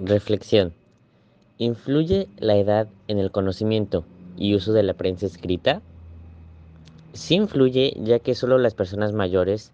Reflexión. 0.00 0.74
¿Influye 1.56 2.28
la 2.38 2.54
edad 2.54 2.86
en 3.08 3.18
el 3.18 3.32
conocimiento 3.32 4.04
y 4.36 4.54
uso 4.54 4.72
de 4.72 4.84
la 4.84 4.94
prensa 4.94 5.26
escrita? 5.26 5.82
Sí 7.14 7.34
influye, 7.34 7.96
ya 7.96 8.20
que 8.20 8.36
solo 8.36 8.58
las 8.58 8.76
personas 8.76 9.12
mayores 9.12 9.72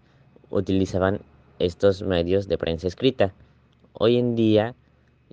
utilizaban 0.49 1.21
estos 1.59 2.01
medios 2.01 2.47
de 2.47 2.57
prensa 2.57 2.87
escrita. 2.87 3.35
Hoy 3.93 4.17
en 4.17 4.35
día 4.35 4.73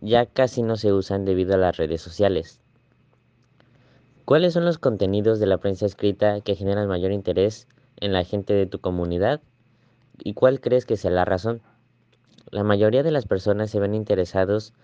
ya 0.03 0.27
casi 0.27 0.61
no 0.61 0.77
se 0.77 0.93
usan 0.93 1.25
debido 1.25 1.55
a 1.55 1.59
las 1.59 1.79
redes 1.79 2.03
sociales. 2.03 2.61
¿Cuáles 4.27 4.53
son 4.53 4.67
los 4.67 4.77
contenidos 4.77 5.41
de 5.41 5.47
la 5.47 5.57
prensa 5.57 5.87
escrita 5.87 6.43
que 6.43 6.55
generan 6.55 6.87
mayor 6.87 7.13
interés 7.13 7.67
en 7.97 8.13
la 8.13 8.25
gente 8.25 8.53
de 8.53 8.67
tu 8.67 8.79
comunidad? 8.79 9.41
¿Y 10.23 10.35
cuál 10.35 10.61
crees 10.61 10.85
que 10.85 10.99
sea 10.99 11.11
la 11.11 11.25
razón? 11.25 11.63
La 12.53 12.65
mayoría 12.65 13.03
de 13.03 13.11
las 13.11 13.25
personas 13.25 13.71
se 13.71 13.81
ven 13.81 13.95
interesados 13.95 14.75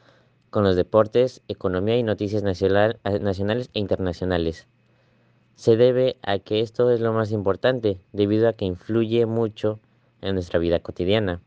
con 0.48 0.64
los 0.64 0.74
deportes, 0.74 1.42
economía 1.48 1.98
y 1.98 2.02
noticias 2.02 2.42
nacionales 2.42 3.70
e 3.74 3.78
internacionales. 3.78 4.66
Se 5.54 5.76
debe 5.76 6.16
a 6.22 6.38
que 6.38 6.60
esto 6.60 6.90
es 6.90 7.00
lo 7.00 7.12
más 7.12 7.30
importante, 7.30 8.00
debido 8.14 8.48
a 8.48 8.54
que 8.54 8.64
influye 8.64 9.26
mucho 9.26 9.80
en 10.22 10.32
nuestra 10.32 10.58
vida 10.58 10.80
cotidiana. 10.80 11.42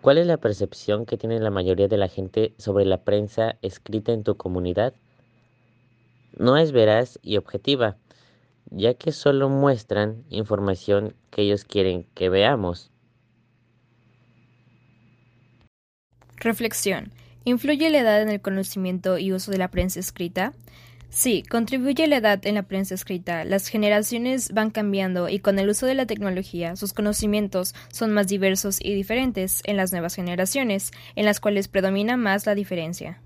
¿Cuál 0.00 0.16
es 0.16 0.26
la 0.26 0.38
percepción 0.38 1.04
que 1.04 1.18
tiene 1.18 1.38
la 1.38 1.50
mayoría 1.50 1.86
de 1.88 1.98
la 1.98 2.08
gente 2.08 2.54
sobre 2.56 2.86
la 2.86 3.04
prensa 3.04 3.58
escrita 3.60 4.12
en 4.12 4.24
tu 4.24 4.38
comunidad? 4.38 4.94
No 6.34 6.56
es 6.56 6.72
veraz 6.72 7.18
y 7.20 7.36
objetiva, 7.36 7.98
ya 8.70 8.94
que 8.94 9.12
solo 9.12 9.50
muestran 9.50 10.24
información 10.30 11.14
que 11.28 11.42
ellos 11.42 11.64
quieren 11.64 12.06
que 12.14 12.30
veamos. 12.30 12.90
Reflexión. 16.44 17.10
¿Influye 17.44 17.88
la 17.88 18.00
edad 18.00 18.20
en 18.20 18.28
el 18.28 18.42
conocimiento 18.42 19.16
y 19.16 19.32
uso 19.32 19.50
de 19.50 19.56
la 19.56 19.68
prensa 19.68 19.98
escrita? 19.98 20.52
Sí, 21.08 21.42
contribuye 21.42 22.06
la 22.06 22.18
edad 22.18 22.46
en 22.46 22.56
la 22.56 22.64
prensa 22.64 22.94
escrita. 22.94 23.44
Las 23.44 23.68
generaciones 23.68 24.52
van 24.52 24.70
cambiando 24.70 25.30
y 25.30 25.38
con 25.38 25.58
el 25.58 25.70
uso 25.70 25.86
de 25.86 25.94
la 25.94 26.04
tecnología 26.04 26.76
sus 26.76 26.92
conocimientos 26.92 27.74
son 27.90 28.12
más 28.12 28.28
diversos 28.28 28.78
y 28.78 28.94
diferentes 28.94 29.62
en 29.64 29.78
las 29.78 29.92
nuevas 29.92 30.16
generaciones, 30.16 30.90
en 31.16 31.24
las 31.24 31.40
cuales 31.40 31.68
predomina 31.68 32.18
más 32.18 32.44
la 32.44 32.54
diferencia. 32.54 33.20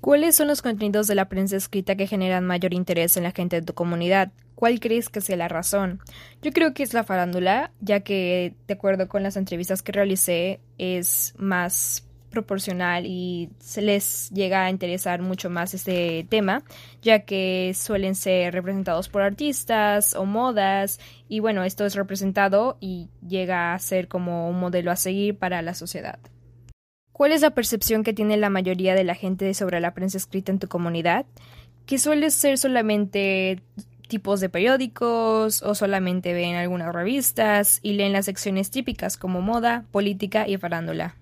¿Cuáles 0.00 0.34
son 0.34 0.48
los 0.48 0.62
contenidos 0.62 1.06
de 1.08 1.14
la 1.14 1.28
prensa 1.28 1.56
escrita 1.56 1.94
que 1.94 2.06
generan 2.06 2.46
mayor 2.46 2.72
interés 2.72 3.18
en 3.18 3.22
la 3.24 3.32
gente 3.32 3.56
de 3.56 3.66
tu 3.66 3.74
comunidad? 3.74 4.32
¿Cuál 4.54 4.80
crees 4.80 5.10
que 5.10 5.20
sea 5.20 5.36
la 5.36 5.48
razón? 5.48 6.00
Yo 6.40 6.52
creo 6.52 6.72
que 6.72 6.82
es 6.82 6.94
la 6.94 7.04
farándula, 7.04 7.70
ya 7.80 8.00
que, 8.00 8.54
de 8.66 8.74
acuerdo 8.74 9.08
con 9.08 9.22
las 9.22 9.36
entrevistas 9.36 9.82
que 9.82 9.92
realicé, 9.92 10.60
es 10.78 11.34
más 11.36 12.06
proporcional 12.30 13.04
y 13.06 13.50
se 13.58 13.82
les 13.82 14.30
llega 14.30 14.64
a 14.64 14.70
interesar 14.70 15.20
mucho 15.20 15.50
más 15.50 15.74
este 15.74 16.26
tema, 16.30 16.62
ya 17.02 17.20
que 17.20 17.72
suelen 17.74 18.14
ser 18.14 18.54
representados 18.54 19.08
por 19.08 19.20
artistas 19.20 20.14
o 20.14 20.24
modas 20.24 20.98
y 21.28 21.40
bueno, 21.40 21.64
esto 21.64 21.84
es 21.84 21.94
representado 21.94 22.78
y 22.80 23.08
llega 23.26 23.74
a 23.74 23.78
ser 23.78 24.08
como 24.08 24.48
un 24.48 24.60
modelo 24.60 24.90
a 24.90 24.96
seguir 24.96 25.36
para 25.36 25.60
la 25.60 25.74
sociedad. 25.74 26.18
¿Cuál 27.20 27.32
es 27.32 27.42
la 27.42 27.50
percepción 27.50 28.02
que 28.02 28.14
tiene 28.14 28.38
la 28.38 28.48
mayoría 28.48 28.94
de 28.94 29.04
la 29.04 29.14
gente 29.14 29.52
sobre 29.52 29.78
la 29.78 29.92
prensa 29.92 30.16
escrita 30.16 30.52
en 30.52 30.58
tu 30.58 30.68
comunidad? 30.68 31.26
Que 31.84 31.98
suele 31.98 32.30
ser 32.30 32.56
solamente 32.56 33.60
tipos 34.08 34.40
de 34.40 34.48
periódicos 34.48 35.62
o 35.62 35.74
solamente 35.74 36.32
ven 36.32 36.54
algunas 36.54 36.94
revistas 36.94 37.78
y 37.82 37.92
leen 37.92 38.14
las 38.14 38.24
secciones 38.24 38.70
típicas 38.70 39.18
como 39.18 39.42
moda, 39.42 39.84
política 39.90 40.48
y 40.48 40.56
farándula. 40.56 41.14